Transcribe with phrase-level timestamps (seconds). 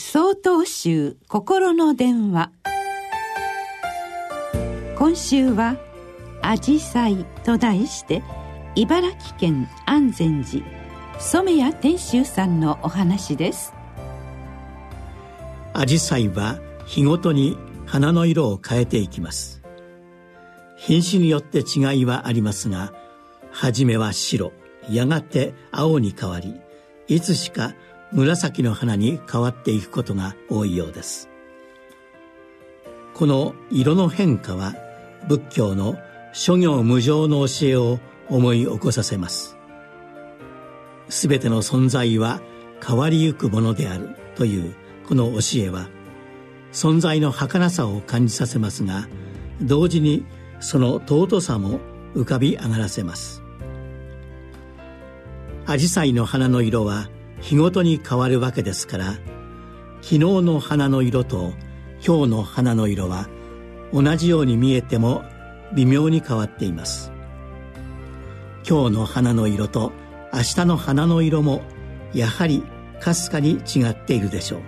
[0.00, 2.52] 総統集心の電話。
[4.96, 5.76] 今週は
[6.40, 8.22] 「あじさい」と題して
[8.76, 10.64] 茨城県安全寺
[11.18, 13.74] 染谷天秀さんのお話です。
[15.74, 19.62] アジサイは日ごとに花の色を変えていきます。
[20.76, 22.92] 品種によって違いはありますが
[23.50, 24.52] 初めは白
[24.88, 26.54] やがて青に変わり
[27.08, 27.74] いつしか
[28.12, 31.28] 紫の花に変わっていくことが多いようです。
[33.14, 34.74] この色の変化は
[35.26, 35.98] 仏教の
[36.32, 39.56] 諸行無常の教えを思い起こさせます。
[41.08, 42.40] 全ての存在は
[42.86, 44.74] 変わりゆくものであるという
[45.06, 45.88] この教えは
[46.72, 49.08] 存在の儚さを感じさせますが
[49.60, 50.24] 同時に
[50.60, 51.80] その尊さも
[52.14, 53.42] 浮かび上がらせます。
[55.66, 57.08] 紫陽花の花の色は
[57.40, 59.12] 日ごとに変わるわけですから
[60.00, 61.52] 昨日の花の色と
[62.04, 63.28] 今日の花の色は
[63.92, 65.24] 同じように見えても
[65.74, 67.12] 微妙に変わっています。
[68.68, 69.92] 今日の花の色と
[70.32, 71.62] 明日の花の色も
[72.12, 72.62] やはり
[73.00, 74.60] かすかに違っているでしょう。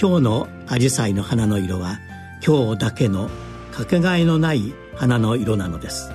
[0.00, 1.98] 今日のアジサイの花の色は
[2.44, 3.30] 今日だけの
[3.70, 6.10] かけがえのない花の色なのです。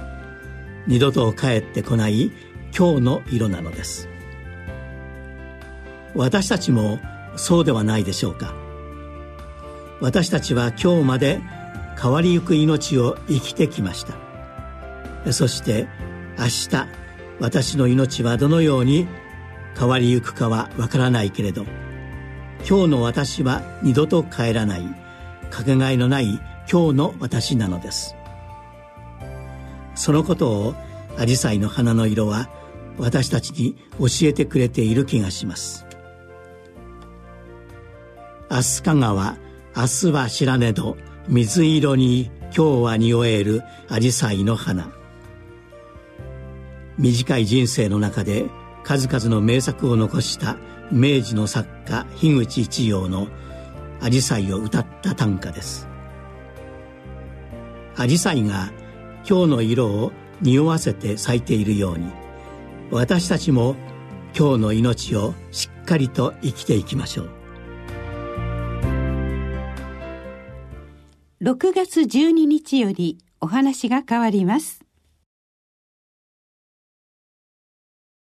[0.88, 2.32] 二度と帰ってこない
[2.78, 4.10] 今日の色なのです。
[6.20, 7.00] 私たちも
[7.38, 8.54] そうではないでしょうか。
[10.02, 11.40] 私たちは今日まで
[12.02, 14.06] 変わりゆく命を生きてきまし
[15.24, 15.32] た。
[15.32, 15.88] そして
[16.38, 16.88] 明日
[17.40, 19.08] 私の命はどのように
[19.78, 21.64] 変わりゆくかはわからないけれど
[22.68, 24.82] 今日の私は二度と帰らない
[25.50, 28.16] かけがえのない今日の私なのです。
[29.96, 30.76] そのことを
[31.18, 32.50] アジサイの花の色は
[32.98, 35.89] 私たちに教えてくれている気がします。
[38.50, 39.38] 飛鳥川
[39.76, 40.98] 明日は知らねど
[41.28, 45.00] 水色に今日は匂える紫陽花の花。
[46.98, 48.48] 短い人生の中で
[48.84, 50.58] 数々の名作を残した
[50.92, 53.28] 明治の作家樋口一葉の
[54.02, 55.88] 「紫陽花を歌った短歌です。
[57.96, 58.72] 紫陽花が
[59.30, 62.08] 今日の色を匂わせて咲いているように
[62.90, 63.76] 私たちも
[64.36, 67.39] 今日の命をしっかりと生きていきましょう。
[71.42, 74.82] 6月12日よりお話が変わります。